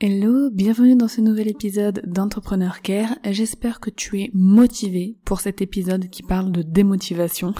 [0.00, 3.14] Hello, bienvenue dans ce nouvel épisode d'Entrepreneur Care.
[3.24, 7.54] J'espère que tu es motivé pour cet épisode qui parle de démotivation.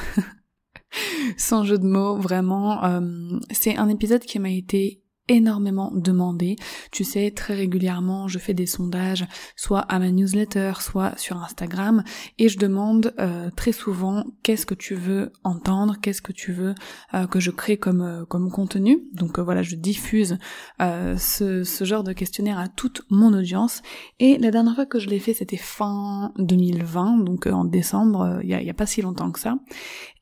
[1.36, 6.56] Sans jeu de mots, vraiment, euh, c'est un épisode qui m'a été énormément demandé.
[6.90, 12.04] Tu sais, très régulièrement, je fais des sondages, soit à ma newsletter, soit sur Instagram,
[12.38, 16.74] et je demande euh, très souvent qu'est-ce que tu veux entendre, qu'est-ce que tu veux
[17.14, 19.04] euh, que je crée comme euh, comme contenu.
[19.12, 20.38] Donc voilà, je diffuse
[20.80, 23.82] ce, ce genre de questionnaire à toute mon audience.
[24.20, 28.50] Et la dernière fois que je l'ai fait, c'était fin 2020, donc en décembre, il
[28.50, 29.56] y a, y a pas si longtemps que ça.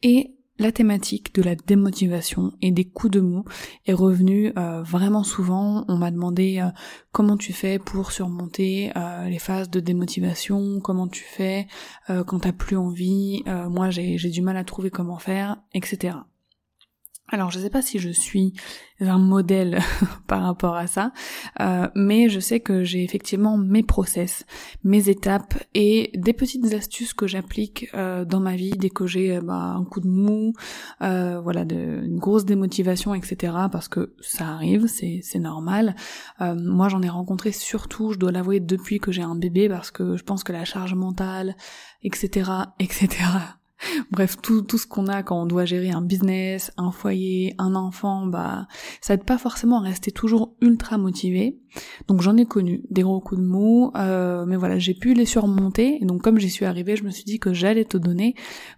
[0.03, 3.45] Et la thématique de la démotivation et des coups de mou
[3.85, 5.85] est revenue euh, vraiment souvent.
[5.89, 6.69] On m'a demandé euh,
[7.11, 11.67] comment tu fais pour surmonter euh, les phases de démotivation, comment tu fais
[12.27, 16.17] quand t'as plus envie, moi j'ai du mal à trouver comment faire, etc.
[17.33, 18.53] Alors je sais pas si je suis
[19.01, 19.81] un modèle
[20.27, 21.13] par rapport à ça,
[21.61, 24.45] euh, mais je sais que j'ai effectivement mes process,
[24.85, 29.39] mes étapes et des petites astuces que j'applique euh, dans ma vie dès que j'ai
[29.39, 30.53] euh, bah, un coup de mou,
[31.01, 33.55] voilà, de, une grosse démotivation, etc.
[33.73, 35.97] Parce que ça arrive, c'est normal.
[36.39, 40.19] moi j'en ai rencontré surtout, je dois l'avouer, depuis que j'ai un bébé parce que
[40.19, 41.57] je pense que la charge mentale,
[42.03, 43.09] etc., etc.
[44.11, 48.27] Bref, tout, ce qu'on a quand on doit gérer un business, un foyer, un enfant,
[48.27, 48.67] bah
[49.01, 51.59] ça aide pas forcément à rester toujours ultra motivé.
[52.07, 55.25] Donc j'en ai connu des gros coups de mou, euh, mais voilà, j'ai pu les
[55.25, 55.99] surmonter.
[56.03, 58.35] Et donc comme j'y suis arrivée, je me suis dit que j'allais te donner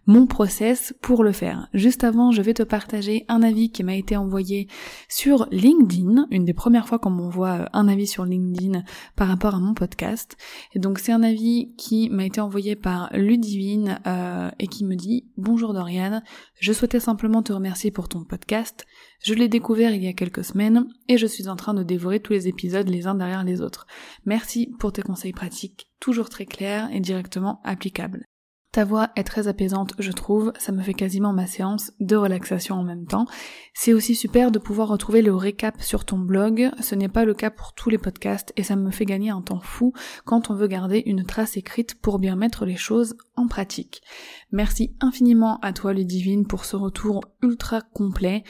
[0.06, 1.68] mon process pour le faire.
[1.74, 4.68] Juste avant, je vais te partager un avis qui m'a été envoyé
[5.08, 8.82] sur LinkedIn, une des premières fois qu'on m'envoie euh, un avis sur LinkedIn
[9.16, 10.36] par rapport à mon podcast.
[10.74, 14.93] Et donc c'est un avis qui m'a été envoyé par Ludivine euh, et qui me
[15.36, 16.22] Bonjour Doriane,
[16.60, 18.86] je souhaitais simplement te remercier pour ton podcast.
[19.22, 22.20] Je l'ai découvert il y a quelques semaines et je suis en train de dévorer
[22.20, 23.86] tous les épisodes les uns derrière les autres.
[24.24, 28.24] Merci pour tes conseils pratiques, toujours très clairs et directement applicables.
[28.74, 32.74] Ta voix est très apaisante, je trouve, ça me fait quasiment ma séance de relaxation
[32.74, 33.26] en même temps.
[33.72, 37.34] C'est aussi super de pouvoir retrouver le récap sur ton blog, ce n'est pas le
[37.34, 39.92] cas pour tous les podcasts et ça me fait gagner un temps fou
[40.24, 44.02] quand on veut garder une trace écrite pour bien mettre les choses en pratique.
[44.50, 48.42] Merci infiniment à toi Ludivine pour ce retour ultra complet.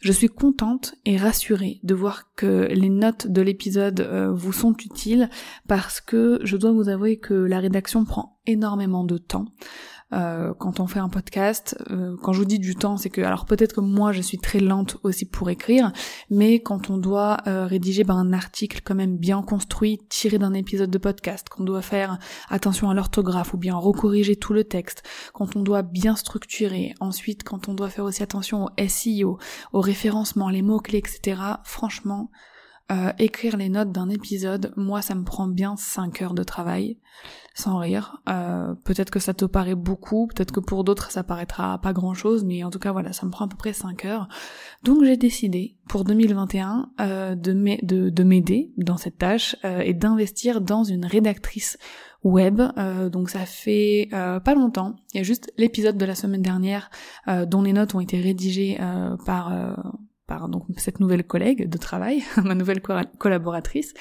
[0.00, 4.76] Je suis contente et rassurée de voir que les notes de l'épisode euh, vous sont
[4.76, 5.28] utiles
[5.66, 9.46] parce que je dois vous avouer que la rédaction prend énormément de temps.
[10.14, 11.76] Euh, quand on fait un podcast.
[11.90, 14.38] Euh, quand je vous dis du temps, c'est que alors peut-être que moi je suis
[14.38, 15.92] très lente aussi pour écrire,
[16.30, 20.54] mais quand on doit euh, rédiger ben, un article quand même bien construit, tiré d'un
[20.54, 22.18] épisode de podcast, qu'on doit faire
[22.48, 25.02] attention à l'orthographe ou bien recorriger tout le texte,
[25.34, 29.38] quand on doit bien structurer, ensuite quand on doit faire aussi attention au SEO,
[29.74, 31.38] au référencement, les mots-clés, etc.
[31.64, 32.30] Franchement,
[32.90, 36.96] euh, écrire les notes d'un épisode, moi ça me prend bien 5 heures de travail,
[37.52, 38.22] sans rire.
[38.30, 42.14] Euh, peut-être que ça te paraît beaucoup, peut-être que pour d'autres ça paraîtra pas grand
[42.14, 44.28] chose, mais en tout cas voilà, ça me prend à peu près 5 heures.
[44.84, 51.04] Donc j'ai décidé pour 2021 euh, de m'aider dans cette tâche et d'investir dans une
[51.04, 51.76] rédactrice
[52.24, 52.62] web.
[53.12, 54.96] donc ça fait pas longtemps.
[55.12, 56.90] Il y a juste l'épisode de la semaine dernière
[57.46, 58.78] dont les notes ont été rédigées
[59.26, 59.52] par
[60.28, 62.80] par donc cette nouvelle collègue de travail, ma nouvelle
[63.18, 63.94] collaboratrice.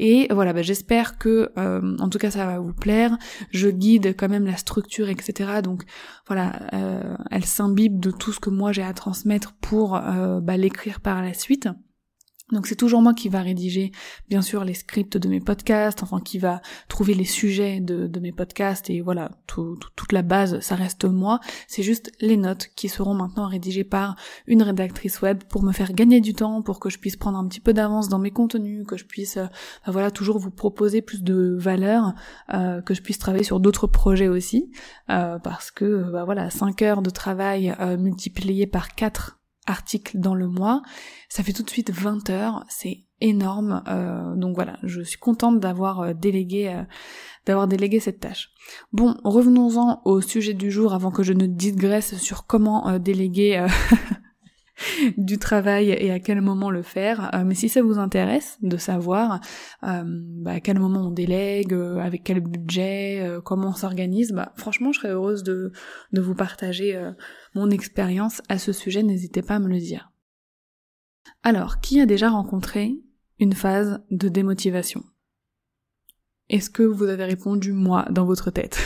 [0.00, 3.16] Et voilà, bah, j'espère que euh, en tout cas ça va vous plaire.
[3.50, 5.60] Je guide quand même la structure, etc.
[5.62, 5.84] Donc
[6.26, 10.56] voilà, euh, elle s'imbibe de tout ce que moi j'ai à transmettre pour euh, bah,
[10.56, 11.68] l'écrire par la suite.
[12.52, 13.90] Donc c'est toujours moi qui va rédiger
[14.28, 18.32] bien sûr les scripts de mes podcasts, enfin qui va trouver les sujets de, mes
[18.32, 21.40] podcasts et voilà, toute la base ça reste moi.
[21.68, 25.94] C'est juste les notes qui seront maintenant rédigées par une rédactrice web pour me faire
[25.94, 28.86] gagner du temps, pour que je puisse prendre un petit peu d'avance dans mes contenus,
[28.86, 29.46] que je puisse euh,
[29.86, 32.12] bah voilà toujours vous proposer plus de valeur,
[32.52, 34.70] euh, que je puisse travailler sur d'autres projets aussi,
[35.08, 40.48] euh, parce que bah voilà 5 heures de travail multipliées par 4 articles dans le
[40.48, 40.82] mois,
[41.28, 43.82] ça fait tout de suite 20 heures, c'est énorme.
[43.88, 46.82] Euh, donc voilà, je suis contente d'avoir euh, délégué euh,
[47.46, 48.50] d'avoir délégué cette tâche.
[48.92, 53.66] Bon, revenons-en au sujet du jour avant que je ne digresse sur comment déléguer
[55.16, 57.34] du travail et à quel moment le faire.
[57.34, 59.40] Euh, mais si ça vous intéresse de savoir
[59.84, 64.52] euh, bah, à quel moment on délègue, euh, avec quel budget, comment on s'organise, bah,
[64.56, 65.72] franchement je serais heureuse de,
[66.12, 66.98] de vous partager
[67.54, 70.10] mon expérience à ce sujet, n'hésitez pas à me le dire.
[71.42, 72.94] Alors, qui a déjà rencontré
[73.38, 75.04] une phase de démotivation?
[76.50, 78.78] Est-ce que vous avez répondu moi dans votre tête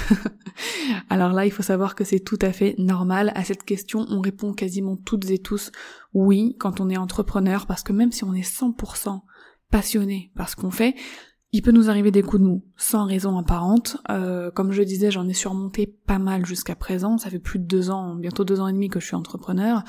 [1.10, 3.32] Alors là, il faut savoir que c'est tout à fait normal.
[3.34, 5.72] À cette question, on répond quasiment toutes et tous
[6.14, 9.20] oui quand on est entrepreneur parce que même si on est 100%
[9.70, 10.94] passionné par ce qu'on fait,
[11.50, 13.96] il peut nous arriver des coups de mou, sans raison apparente.
[14.10, 17.16] Euh, comme je disais, j'en ai surmonté pas mal jusqu'à présent.
[17.16, 19.82] Ça fait plus de deux ans, bientôt deux ans et demi que je suis entrepreneur,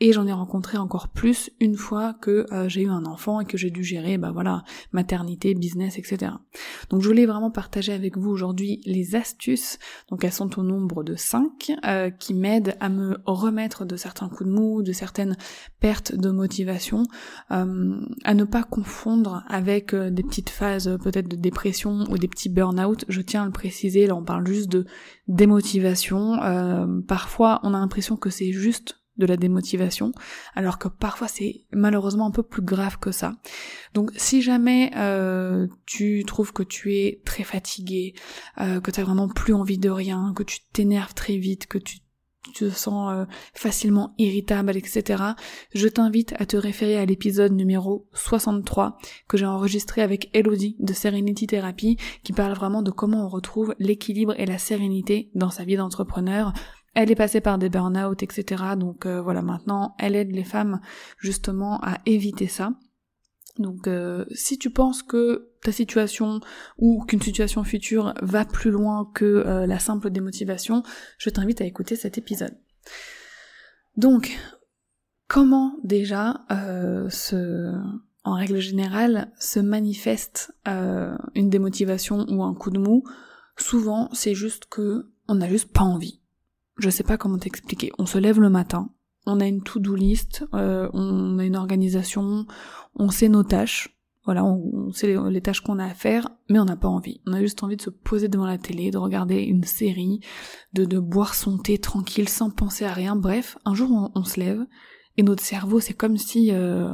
[0.00, 3.46] et j'en ai rencontré encore plus une fois que euh, j'ai eu un enfant et
[3.46, 6.32] que j'ai dû gérer, bah voilà, maternité, business, etc.
[6.90, 9.78] Donc je voulais vraiment partager avec vous aujourd'hui les astuces.
[10.10, 14.28] Donc elles sont au nombre de cinq, euh, qui m'aident à me remettre de certains
[14.28, 15.38] coups de mou, de certaines
[15.80, 17.04] pertes de motivation,
[17.48, 23.04] à ne pas confondre avec des petites phases peut-être de dépression ou des petits burn-out,
[23.08, 24.86] je tiens à le préciser, là on parle juste de
[25.28, 26.42] démotivation.
[26.42, 30.10] Euh, parfois on a l'impression que c'est juste de la démotivation,
[30.56, 33.36] alors que parfois c'est malheureusement un peu plus grave que ça.
[33.94, 38.14] Donc si jamais euh, tu trouves que tu es très fatigué,
[38.60, 41.78] euh, que tu as vraiment plus envie de rien, que tu t'énerves très vite, que
[41.78, 41.98] tu
[42.52, 45.22] tu te sens euh, facilement irritable, etc.,
[45.74, 48.98] je t'invite à te référer à l'épisode numéro 63
[49.28, 53.74] que j'ai enregistré avec Elodie de Serenity Therapy qui parle vraiment de comment on retrouve
[53.78, 56.52] l'équilibre et la sérénité dans sa vie d'entrepreneur.
[56.94, 58.62] Elle est passée par des burn-out, etc.
[58.78, 60.80] Donc euh, voilà, maintenant, elle aide les femmes
[61.18, 62.72] justement à éviter ça.
[63.58, 66.40] Donc euh, si tu penses que ta situation
[66.78, 70.82] ou qu'une situation future va plus loin que euh, la simple démotivation,
[71.18, 72.56] je t'invite à écouter cet épisode.
[73.96, 74.38] Donc,
[75.28, 77.08] comment déjà euh,
[78.24, 83.04] en règle générale, se manifeste une démotivation ou un coup de mou?
[83.56, 86.20] Souvent, c'est juste que on n'a juste pas envie.
[86.78, 87.90] Je sais pas comment t'expliquer.
[87.98, 88.90] On se lève le matin,
[89.26, 92.46] on a une to-do list, euh, on a une organisation,
[92.94, 93.95] on sait nos tâches,
[94.26, 97.20] voilà, on, sait les, tâches qu'on a à faire, mais on n'a pas envie.
[97.26, 100.20] On a juste envie de se poser devant la télé, de regarder une série,
[100.72, 103.14] de, de boire son thé tranquille sans penser à rien.
[103.14, 104.66] Bref, un jour on, se lève
[105.16, 106.90] et notre cerveau, c'est comme si euh,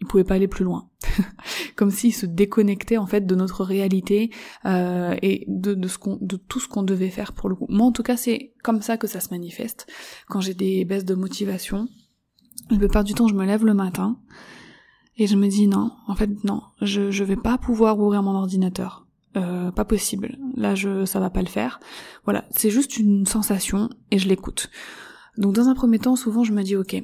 [0.00, 0.90] il pouvait pas aller plus loin.
[1.76, 4.30] Comme s'il se déconnectait en fait de notre réalité
[4.64, 7.66] euh, et de, de, tout ce qu'on devait faire pour le coup.
[7.68, 9.86] Moi en tout cas c'est comme ça que ça se manifeste.
[10.28, 11.88] Quand j'ai des baisses de motivation,
[12.70, 14.18] la plupart du temps je me lève le matin
[15.16, 18.34] et je me dis non, en fait non, je, je vais pas pouvoir ouvrir mon
[18.34, 19.06] ordinateur.
[19.36, 20.38] Euh, pas possible.
[20.56, 21.80] Là je ça va pas le faire.
[22.24, 24.70] Voilà, c'est juste une sensation et je l'écoute.
[25.36, 27.02] Donc dans un premier temps, souvent je me dis ok,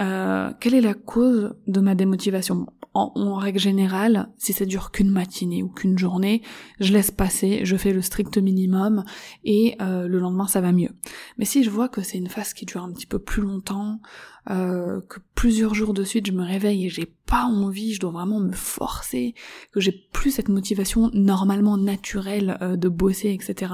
[0.00, 2.66] euh, quelle est la cause de ma démotivation?
[2.94, 6.42] En, règle générale, si ça dure qu'une matinée ou qu'une journée,
[6.78, 9.04] je laisse passer, je fais le strict minimum
[9.44, 10.90] et euh, le lendemain ça va mieux.
[11.36, 14.00] Mais si je vois que c'est une phase qui dure un petit peu plus longtemps,
[14.50, 18.12] euh, que plusieurs jours de suite je me réveille et j'ai pas envie, je dois
[18.12, 19.34] vraiment me forcer,
[19.72, 23.72] que j'ai plus cette motivation normalement naturelle de bosser, etc.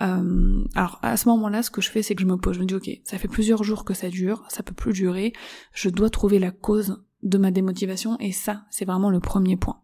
[0.00, 2.60] Euh, alors à ce moment-là, ce que je fais, c'est que je me pose, je
[2.60, 5.32] me dis ok, ça fait plusieurs jours que ça dure, ça peut plus durer,
[5.72, 9.80] je dois trouver la cause de ma démotivation et ça, c'est vraiment le premier point.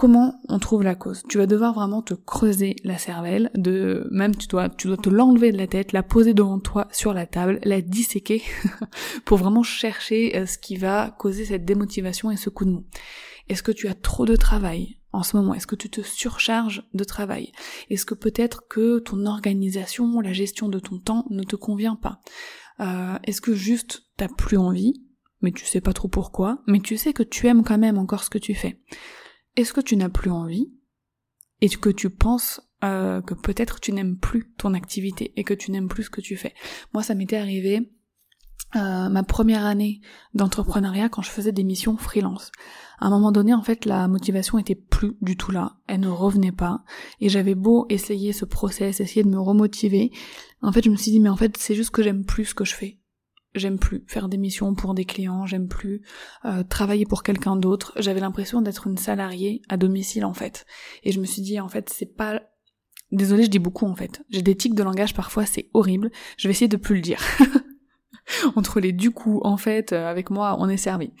[0.00, 1.22] Comment on trouve la cause?
[1.28, 5.10] Tu vas devoir vraiment te creuser la cervelle, de même tu dois tu dois te
[5.10, 8.42] l'enlever de la tête, la poser devant toi sur la table, la disséquer
[9.26, 12.86] pour vraiment chercher euh, ce qui va causer cette démotivation et ce coup de mou.
[13.50, 15.52] Est-ce que tu as trop de travail en ce moment?
[15.52, 17.52] Est-ce que tu te surcharges de travail?
[17.90, 22.20] Est-ce que peut-être que ton organisation, la gestion de ton temps ne te convient pas?
[22.80, 25.02] Euh, Est-ce que juste t'as plus envie,
[25.42, 28.24] mais tu sais pas trop pourquoi, mais tu sais que tu aimes quand même encore
[28.24, 28.80] ce que tu fais
[29.56, 30.72] Est-ce que tu n'as plus envie
[31.60, 35.70] et que tu penses euh, que peut-être tu n'aimes plus ton activité et que tu
[35.70, 36.54] n'aimes plus ce que tu fais?
[36.92, 37.90] Moi, ça m'était arrivé
[38.76, 40.00] euh, ma première année
[40.34, 42.52] d'entrepreneuriat quand je faisais des missions freelance.
[43.00, 45.76] À un moment donné, en fait, la motivation était plus du tout là.
[45.88, 46.84] Elle ne revenait pas.
[47.20, 50.12] Et j'avais beau essayer ce process, essayer de me remotiver.
[50.62, 52.54] En fait, je me suis dit, mais en fait, c'est juste que j'aime plus ce
[52.54, 52.99] que je fais.
[53.54, 56.02] J'aime plus faire des missions pour des clients, j'aime plus
[56.44, 57.92] euh, travailler pour quelqu'un d'autre.
[57.96, 60.66] J'avais l'impression d'être une salariée à domicile, en fait.
[61.02, 62.40] Et je me suis dit, en fait, c'est pas
[63.12, 64.22] Désolée, je dis beaucoup en fait.
[64.30, 66.12] J'ai des tics de langage parfois, c'est horrible.
[66.36, 67.20] Je vais essayer de plus le dire.
[68.56, 71.12] entre les du coup, en fait, euh, avec moi, on est servi.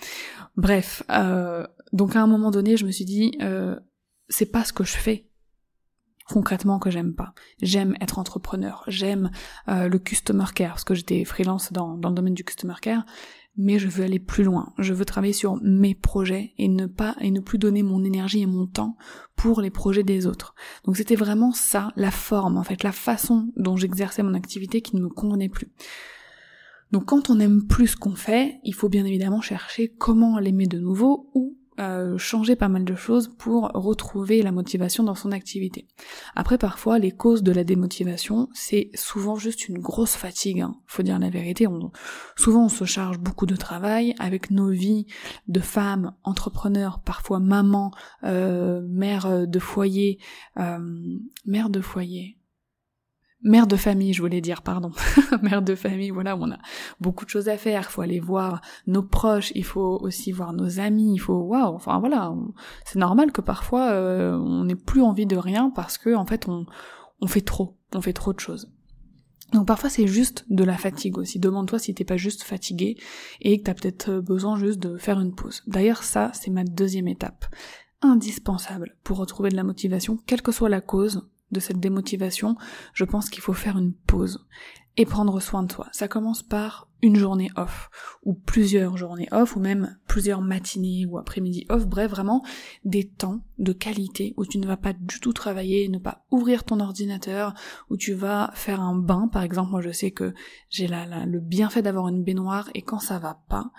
[0.56, 3.76] Bref, euh, donc à un moment donné, je me suis dit, euh,
[4.28, 5.26] c'est pas ce que je fais
[6.32, 7.34] concrètement que j'aime pas.
[7.62, 9.30] J'aime être entrepreneur, j'aime
[9.66, 13.04] le customer care, parce que j'étais freelance dans, dans le domaine du customer care,
[13.56, 14.72] mais je veux aller plus loin.
[14.78, 18.40] Je veux travailler sur mes projets et ne pas et ne plus donner mon énergie
[18.40, 18.96] et mon temps
[19.36, 20.54] pour les projets des autres.
[20.84, 24.96] Donc c'était vraiment ça, la forme en fait, la façon dont j'exerçais mon activité qui
[24.96, 25.70] ne me convenait plus.
[26.90, 30.66] Donc quand on aime plus ce qu'on fait, il faut bien évidemment chercher comment l'aimer
[30.66, 35.32] de nouveau ou euh, changer pas mal de choses pour retrouver la motivation dans son
[35.32, 35.86] activité.
[36.34, 40.76] Après parfois les causes de la démotivation c'est souvent juste une grosse fatigue, hein.
[40.86, 41.66] faut dire la vérité,
[42.36, 45.06] souvent on se charge beaucoup de travail avec nos vies
[45.48, 47.92] de femmes, entrepreneurs, parfois maman,
[48.24, 50.18] euh, mère de foyer,
[50.58, 50.78] euh,
[51.46, 52.39] mère de foyer,
[53.42, 54.90] mère de famille, je voulais dire, pardon,
[55.42, 56.58] mère de famille, voilà, on a
[57.00, 60.52] beaucoup de choses à faire, il faut aller voir nos proches, il faut aussi voir
[60.52, 62.34] nos amis, il faut, waouh, enfin voilà,
[62.84, 66.48] c'est normal que parfois euh, on n'ait plus envie de rien parce que en fait
[66.48, 66.66] on,
[67.20, 68.70] on fait trop, on fait trop de choses.
[69.52, 71.40] Donc parfois c'est juste de la fatigue aussi.
[71.40, 72.96] Demande-toi si t'es pas juste fatigué
[73.40, 75.62] et que t'as peut-être besoin juste de faire une pause.
[75.66, 77.46] D'ailleurs ça c'est ma deuxième étape
[78.02, 82.56] indispensable pour retrouver de la motivation, quelle que soit la cause, de cette démotivation,
[82.94, 84.46] je pense qu'il faut faire une pause
[84.96, 85.88] et prendre soin de toi.
[85.92, 87.90] Ça commence par une journée off,
[88.22, 92.42] ou plusieurs journées off, ou même plusieurs matinées ou après-midi off, bref, vraiment
[92.84, 96.64] des temps de qualité où tu ne vas pas du tout travailler, ne pas ouvrir
[96.64, 97.54] ton ordinateur,
[97.90, 100.34] où tu vas faire un bain, par exemple, moi je sais que
[100.68, 103.70] j'ai le bienfait d'avoir une baignoire, et quand ça va pas,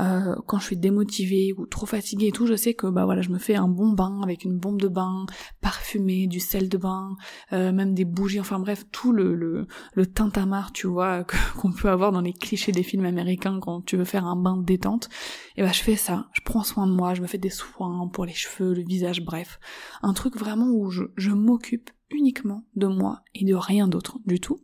[0.00, 3.20] euh, quand je suis démotivée ou trop fatiguée et tout, je sais que bah voilà,
[3.20, 5.26] je me fais un bon bain avec une bombe de bain,
[5.60, 7.16] parfumée, du sel de bain,
[7.52, 11.24] euh, même des bougies, enfin bref, tout le, le, le tintamarre, tu vois,
[11.58, 14.56] qu'on peut avoir dans les clichés des films américains quand tu veux faire un bain
[14.56, 15.08] de détente.
[15.56, 18.08] Et bah je fais ça, je prends soin de moi, je me fais des soins
[18.12, 19.58] pour les cheveux, le visage, bref.
[20.02, 24.38] Un truc vraiment où je, je m'occupe uniquement de moi et de rien d'autre du
[24.38, 24.60] tout.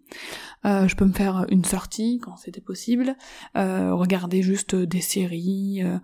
[0.64, 3.16] Euh, je peux me faire une sortie quand c'était possible,
[3.56, 5.98] euh, regarder juste des séries, euh,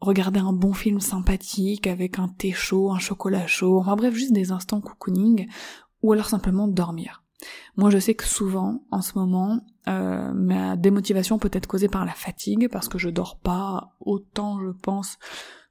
[0.00, 4.32] regarder un bon film sympathique avec un thé chaud, un chocolat chaud, enfin bref, juste
[4.32, 5.48] des instants cocooning,
[6.02, 7.22] ou alors simplement dormir.
[7.76, 12.12] Moi je sais que souvent, en ce moment, ma démotivation peut être causée par la
[12.12, 15.18] fatigue, parce que je dors pas autant, je pense,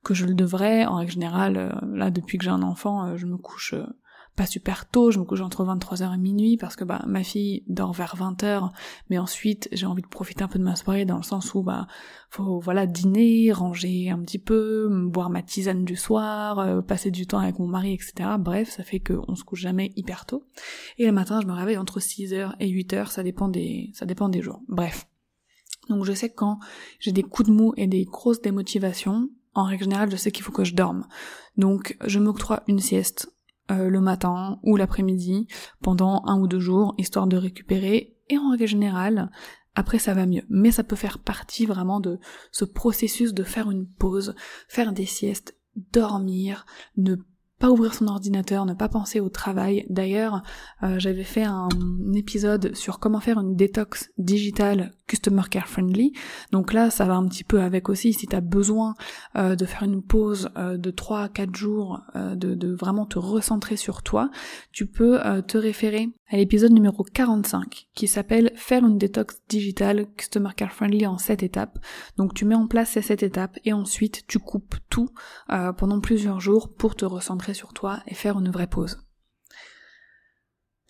[0.04, 0.86] que je le devrais.
[0.86, 3.74] En règle générale, là depuis que j'ai un enfant, je me couche
[4.36, 7.64] pas super tôt, je me couche entre 23h et minuit parce que bah ma fille
[7.68, 8.70] dort vers 20h,
[9.10, 11.64] mais ensuite j'ai envie de profiter un peu de ma soirée dans le sens où
[11.64, 11.88] bah
[12.30, 17.28] faut voilà dîner, ranger un petit peu, boire ma tisane du soir, euh, passer du
[17.28, 18.32] temps avec mon mari, etc.
[18.38, 20.44] Bref, ça fait qu'on se couche jamais hyper tôt.
[20.98, 24.28] Et le matin je me réveille entre 6h et 8h, ça dépend des ça dépend
[24.28, 24.62] des jours.
[24.68, 25.08] Bref.
[25.90, 26.60] Donc je sais que quand
[27.00, 30.44] j'ai des coups de mou et des grosses démotivations, en règle générale, je sais qu'il
[30.44, 31.08] faut que je dorme.
[31.58, 33.32] Donc je m'octroie une sieste
[33.72, 35.48] euh, le matin ou l'après-midi
[35.82, 38.16] pendant un ou deux jours, histoire de récupérer.
[38.30, 39.32] Et en règle générale,
[39.76, 40.44] après ça va mieux.
[40.50, 42.20] Mais ça peut faire partie vraiment de
[42.52, 44.36] ce processus de faire une pause,
[44.68, 45.58] faire des siestes,
[45.92, 46.66] dormir,
[46.98, 47.16] ne
[47.72, 49.86] ouvrir son ordinateur, ne pas penser au travail.
[49.90, 50.42] D'ailleurs,
[50.84, 51.70] euh, j'avais fait un
[52.14, 56.14] épisode sur comment faire une détox digitale customer care friendly.
[56.52, 58.96] Donc là, ça va un petit peu avec aussi si tu as besoin
[59.36, 63.78] euh, de faire une pause euh, de 3 à 4 jours, de, vraiment te recentrer
[63.78, 64.30] sur toi,
[64.72, 70.50] tu peux te référer à l'épisode numéro 45 qui s'appelle Faire une détox digitale customer
[70.56, 71.80] care friendly en 7 étapes.
[72.18, 75.10] Donc tu mets en place ces 7 étapes et ensuite tu coupes tout
[75.78, 79.06] pendant plusieurs jours pour te recentrer sur toi et faire une vraie pause.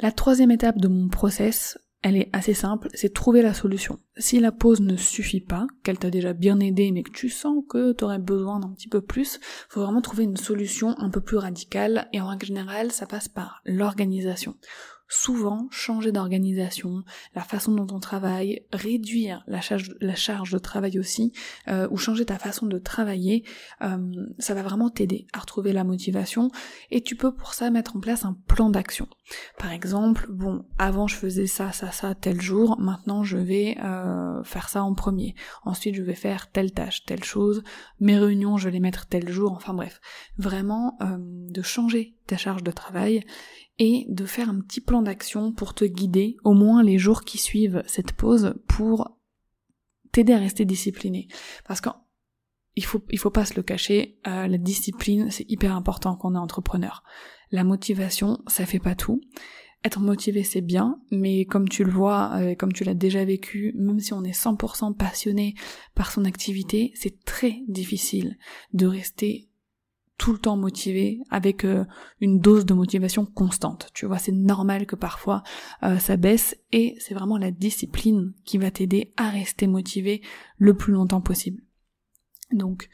[0.02, 3.98] La troisième étape de mon process, elle est assez simple, c'est trouver la solution.
[4.18, 7.64] Si la pause ne suffit pas, qu'elle t'a déjà bien aidé mais que tu sens
[7.68, 9.40] que tu aurais besoin d'un petit peu plus,
[9.70, 13.28] faut vraiment trouver une solution un peu plus radicale et en règle générale ça passe
[13.28, 14.56] par l'organisation.
[15.08, 17.04] Souvent changer d'organisation,
[17.36, 21.32] la façon dont on travaille, réduire la charge, de travail aussi,
[21.68, 23.44] euh, ou changer ta façon de travailler,
[23.82, 23.98] euh,
[24.40, 26.50] ça va vraiment t'aider à retrouver la motivation
[26.92, 29.08] et tu peux pour ça mettre en place un plan d'action.
[29.58, 34.44] Par exemple, bon, avant je faisais ça, ça, ça tel jour, maintenant je vais euh,
[34.44, 35.36] faire ça en premier.
[35.64, 37.64] Ensuite je vais faire telle tâche, telle chose,
[38.00, 40.00] mes réunions je vais les mettre tel jour, enfin bref,
[40.38, 43.24] vraiment de changer ta charge de travail
[43.80, 47.38] et de faire un petit plan d'action pour te guider au moins les jours qui
[47.38, 49.18] suivent cette pause pour
[50.12, 51.28] t'aider à rester discipliné.
[51.68, 56.16] Parce qu'il faut, il faut pas se le cacher, euh, la discipline c'est hyper important
[56.16, 57.04] quand on est entrepreneur.
[57.52, 59.22] La motivation, ça fait pas tout.
[59.84, 63.74] Être motivé c'est bien, mais comme tu le vois, euh, comme tu l'as déjà vécu,
[63.78, 65.54] même si on est 100% passionné
[65.94, 68.38] par son activité, c'est très difficile
[68.74, 69.50] de rester
[70.18, 71.86] tout le temps motivé avec euh,
[72.22, 73.90] une dose de motivation constante.
[73.94, 75.44] Tu vois, c'est normal que parfois
[75.84, 80.22] euh, ça baisse et c'est vraiment la discipline qui va t'aider à rester motivé
[80.58, 81.62] le plus longtemps possible.
[82.52, 82.90] Donc,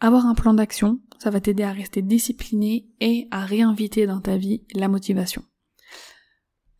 [0.00, 4.36] avoir un plan d'action, ça va t'aider à rester discipliné et à réinviter dans ta
[4.36, 5.44] vie la motivation.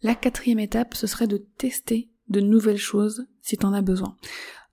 [0.02, 4.16] La quatrième étape, ce serait de tester de nouvelles choses si t'en as besoin.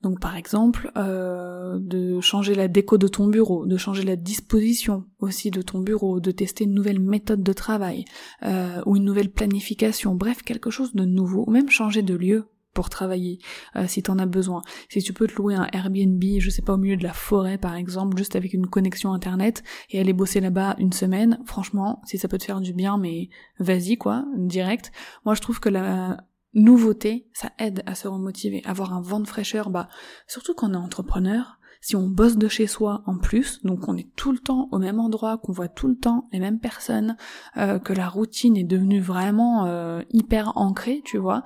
[0.04, 5.06] Donc par exemple, euh, de changer la déco de ton bureau, de changer la disposition
[5.20, 8.06] aussi de ton bureau, de tester une nouvelle méthode de travail
[8.44, 12.48] euh, ou une nouvelle planification, bref quelque chose de nouveau, ou même changer de lieu
[12.74, 13.40] pour travailler
[13.76, 14.62] euh, si t'en as besoin.
[14.90, 17.58] Si tu peux te louer un Airbnb, je sais pas au milieu de la forêt
[17.58, 22.18] par exemple, juste avec une connexion internet et aller bosser là-bas une semaine, franchement, si
[22.18, 23.30] ça peut te faire du bien, mais
[23.60, 24.92] vas-y quoi, direct.
[25.26, 28.62] Moi je trouve que la nouveauté, ça aide à se remotiver.
[28.66, 29.88] Avoir un vent de fraîcheur, bah,
[30.28, 33.98] surtout quand on est entrepreneur, si on bosse de chez soi en plus, donc on
[33.98, 37.18] est tout le temps au même endroit, qu'on voit tout le temps les mêmes personnes,
[37.58, 41.44] euh, que la routine est devenue vraiment euh, hyper ancrée, tu vois,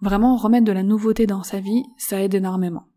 [0.00, 2.88] vraiment remettre de la nouveauté dans sa vie, ça aide énormément.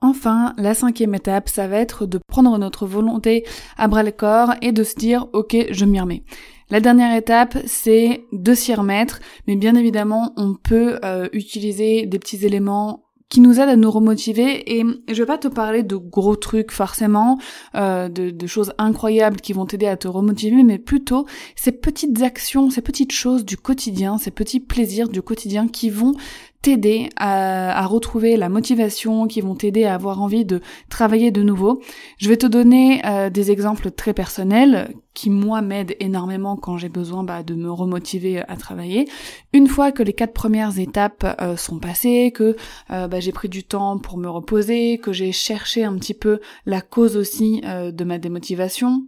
[0.00, 3.44] Enfin, la cinquième étape, ça va être de prendre notre volonté
[3.76, 6.24] à bras le corps et de se dire, ok, je m'y remets.
[6.70, 12.18] La dernière étape, c'est de s'y remettre, mais bien évidemment, on peut euh, utiliser des
[12.18, 14.78] petits éléments qui nous aident à nous remotiver.
[14.78, 17.38] Et je vais pas te parler de gros trucs forcément,
[17.74, 22.22] euh, de, de, choses incroyables qui vont t'aider à te remotiver, mais plutôt ces petites
[22.22, 26.14] actions, ces petites choses du quotidien, ces petits plaisirs du quotidien qui vont
[26.62, 31.80] t'aider à, retrouver la motivation, qui vont t'aider à avoir envie de travailler de nouveau.
[32.18, 36.88] Je vais te donner euh, des exemples très personnels qui moi m'aident énormément quand j'ai
[36.88, 39.08] besoin bah, de me remotiver à travailler.
[39.52, 42.56] Une fois que les quatre premières étapes euh, sont passées, que
[42.90, 46.40] euh, bah, j'ai pris du temps pour me reposer, que j'ai cherché un petit peu
[46.66, 49.06] la cause aussi de ma démotivation,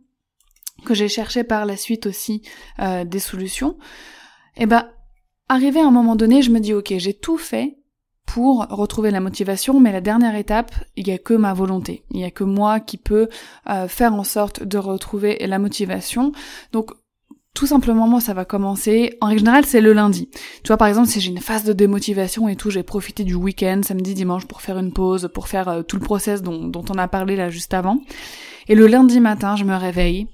[0.84, 2.42] que j'ai cherché par la suite aussi
[2.78, 3.76] des solutions,
[4.56, 4.86] et eh ben
[5.50, 7.76] Arrivé à un moment donné, je me dis ok, j'ai tout fait
[8.24, 12.04] pour retrouver la motivation, mais la dernière étape, il y a que ma volonté.
[12.12, 13.28] Il y a que moi qui peux
[13.68, 16.30] euh, faire en sorte de retrouver la motivation.
[16.70, 16.92] Donc
[17.52, 19.18] tout simplement, moi, ça va commencer.
[19.20, 20.28] En règle générale, c'est le lundi.
[20.62, 23.34] Tu vois, par exemple, si j'ai une phase de démotivation et tout, j'ai profité du
[23.34, 26.84] week-end, samedi, dimanche, pour faire une pause, pour faire euh, tout le process dont, dont
[26.90, 27.98] on a parlé là juste avant.
[28.68, 30.28] Et le lundi matin, je me réveille.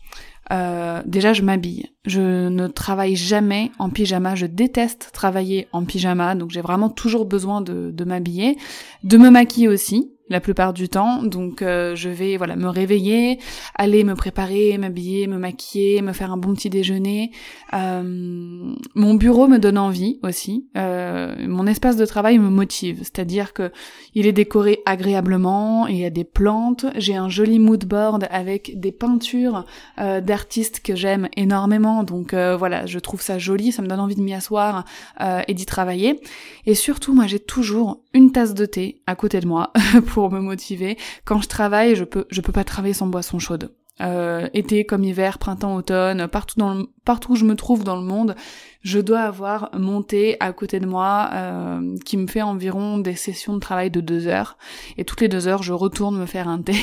[0.52, 1.90] Euh, déjà, je m'habille.
[2.06, 4.34] Je ne travaille jamais en pyjama.
[4.34, 8.56] Je déteste travailler en pyjama, donc j'ai vraiment toujours besoin de, de m'habiller,
[9.02, 11.22] de me maquiller aussi la plupart du temps.
[11.22, 13.38] Donc euh, je vais voilà me réveiller,
[13.74, 17.30] aller me préparer, m'habiller, me maquiller, me faire un bon petit déjeuner.
[17.74, 20.68] Euh, mon bureau me donne envie aussi.
[20.76, 23.70] Euh, mon espace de travail me motive, c'est-à-dire que
[24.14, 28.78] il est décoré agréablement, il y a des plantes, j'ai un joli mood board avec
[28.80, 29.64] des peintures
[29.98, 31.95] d'artistes que j'aime énormément.
[32.02, 34.84] Donc voilà, je trouve ça joli, ça me donne envie de m'y asseoir
[35.20, 36.20] et d'y travailler.
[36.66, 39.72] Et surtout, moi j'ai toujours une tasse de thé à côté de moi
[40.08, 40.96] pour me motiver.
[41.24, 43.70] Quand je travaille, je peux je peux pas travailler sans boisson chaude.
[44.02, 47.96] Euh, été comme hiver, printemps, automne, partout dans le, partout où je me trouve dans
[47.96, 48.36] le monde,
[48.82, 53.14] je dois avoir mon thé à côté de moi euh, qui me fait environ des
[53.14, 54.58] sessions de travail de deux heures.
[54.98, 56.74] Et toutes les deux heures, je retourne me faire un thé.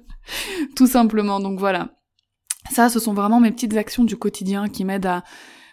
[0.76, 1.38] Tout simplement.
[1.38, 1.90] Donc voilà.
[2.70, 5.24] Ça, ce sont vraiment mes petites actions du quotidien qui m'aident à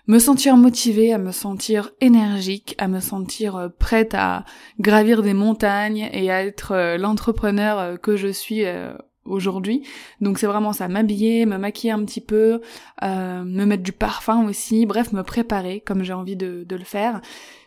[0.08, 4.46] me sentir motivée, à me sentir énergique, à me sentir euh, prête à
[4.80, 8.64] gravir des montagnes et à être euh, l'entrepreneur euh, que je suis
[9.26, 9.84] aujourd'hui.
[10.22, 12.62] Donc c'est vraiment ça, m'habiller, me maquiller un petit peu,
[13.02, 17.20] me mettre du parfum aussi, bref, me préparer comme j'ai envie de, de, le faire,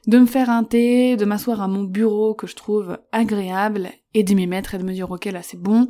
[0.06, 4.24] de me faire un thé, de m'asseoir à mon bureau que je trouve agréable et
[4.24, 5.86] de m'y mettre et de me dire ok là c'est bon,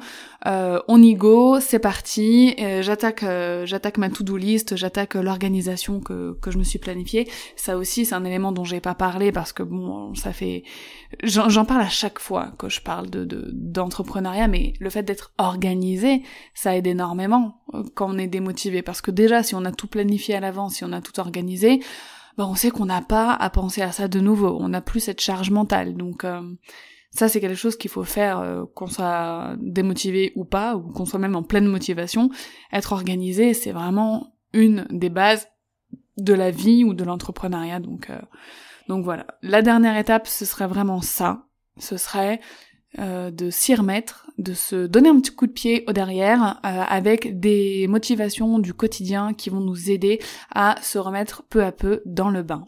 [0.47, 6.01] euh, on y go, c'est parti, euh, j'attaque euh, j'attaque ma to-do list, j'attaque l'organisation
[6.01, 7.31] que, que je me suis planifiée.
[7.57, 10.65] Ça aussi c'est un élément dont j'ai pas parlé parce que bon ça fait
[11.23, 16.23] j'en parle à chaque fois que je parle de d'entrepreneuriat, mais le fait d'être organisé
[16.53, 17.63] ça aide énormément
[17.95, 20.85] quand on est démotivé parce que déjà si on a tout planifié à l'avance, si
[20.85, 21.81] on a tout organisé,
[22.37, 25.01] bah on sait qu'on n'a pas à penser à ça de nouveau, on n'a plus
[25.01, 26.25] cette charge mentale donc
[27.11, 31.05] ça, c'est quelque chose qu'il faut faire euh, qu'on soit démotivé ou pas, ou qu'on
[31.05, 32.31] soit même en pleine motivation.
[32.73, 35.49] Être organisé, c'est vraiment une des bases
[36.19, 37.81] de la vie ou de l'entrepreneuriat.
[37.81, 38.21] Donc, euh,
[38.89, 39.27] donc voilà.
[39.43, 41.47] La dernière étape, ce serait vraiment ça.
[41.79, 42.41] Ce serait
[42.99, 47.39] euh, de s'y remettre, de se donner un petit coup de pied au derrière avec
[47.39, 50.21] des motivations du quotidien qui vont nous aider
[50.55, 52.65] à se remettre peu à peu dans le bain.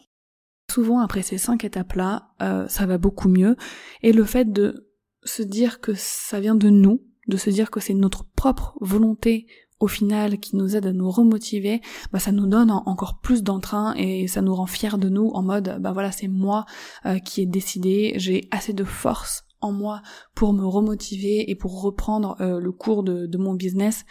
[0.71, 3.57] Souvent, après ces cinq étapes-là, euh, ça va beaucoup mieux.
[4.01, 4.89] Et le fait de
[5.23, 9.45] se dire que ça vient de nous, de se dire que c'est notre propre volonté
[9.79, 11.81] au final qui nous aide à nous remotiver,
[12.11, 15.43] bah ça nous donne encore plus d'entrain et ça nous rend fiers de nous en
[15.43, 16.65] mode bah voilà c'est moi
[17.05, 20.01] euh, qui ai décidé, j'ai assez de force en moi
[20.35, 24.05] pour me remotiver et pour reprendre euh, le cours de, mon business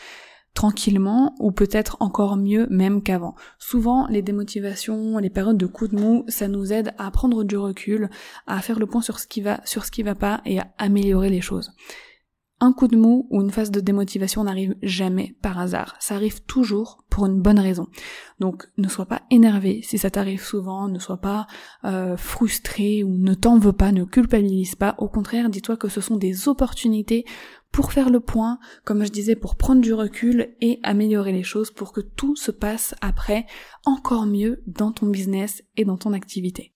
[0.55, 3.35] tranquillement ou peut-être encore mieux même qu'avant.
[3.59, 7.57] Souvent les démotivations, les périodes de coups de mou, ça nous aide à prendre du
[7.57, 8.11] recul,
[8.47, 10.67] à faire le point sur ce qui va, sur ce qui va pas et à
[10.79, 11.73] améliorer les choses.
[12.65, 15.97] Un coup de mou ou une phase de démotivation n'arrive jamais par hasard.
[15.99, 17.89] Ça arrive toujours pour une bonne raison.
[18.39, 21.49] Donc ne sois pas énervé si ça t'arrive souvent, ne sois pas
[21.85, 24.95] euh, frustré ou ne t'en veux pas, ne culpabilise pas.
[24.99, 27.25] Au contraire, dis-toi que ce sont des opportunités
[27.73, 31.73] pour faire le point, comme je disais, pour prendre du recul et améliorer les choses
[31.73, 33.45] pour que tout se passe après
[33.85, 36.72] encore mieux dans ton business et dans ton activité.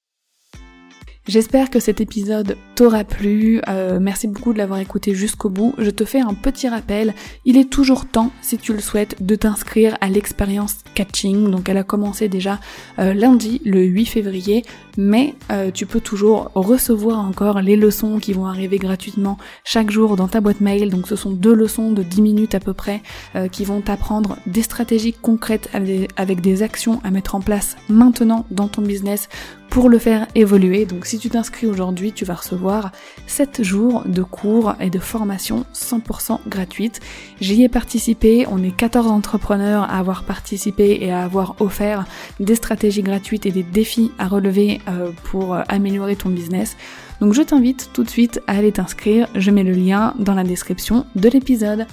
[1.28, 3.60] J'espère que cet épisode t'aura plu.
[3.68, 5.74] Euh, merci beaucoup de l'avoir écouté jusqu'au bout.
[5.76, 7.14] Je te fais un petit rappel.
[7.44, 11.50] Il est toujours temps, si tu le souhaites, de t'inscrire à l'expérience catching.
[11.50, 12.60] Donc elle a commencé déjà
[13.00, 14.64] euh, lundi, le 8 février,
[14.96, 20.14] mais euh, tu peux toujours recevoir encore les leçons qui vont arriver gratuitement chaque jour
[20.14, 20.90] dans ta boîte mail.
[20.90, 23.02] Donc ce sont deux leçons de 10 minutes à peu près
[23.50, 25.70] qui vont t'apprendre des stratégies concrètes
[26.16, 29.28] avec des actions à mettre en place maintenant dans ton business
[29.70, 30.86] pour le faire évoluer.
[30.86, 32.92] Donc tu t'inscris aujourd'hui, tu vas recevoir
[33.26, 37.00] 7 jours de cours et de formation 100% gratuite.
[37.40, 42.04] J'y ai participé, on est 14 entrepreneurs à avoir participé et à avoir offert
[42.40, 46.76] des stratégies gratuites et des défis à relever euh, pour améliorer ton business.
[47.20, 50.44] Donc je t'invite tout de suite à aller t'inscrire, je mets le lien dans la
[50.44, 51.86] description de l'épisode.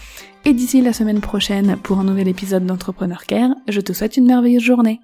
[0.45, 4.27] Et d'ici la semaine prochaine pour un nouvel épisode d'Entrepreneur Care, je te souhaite une
[4.27, 4.99] merveilleuse journée.